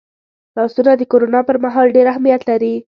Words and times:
لاسونه 0.57 0.91
د 0.97 1.01
کرونا 1.11 1.39
پرمهال 1.47 1.87
ډېر 1.95 2.05
اهمیت 2.13 2.41
لري 2.49 2.73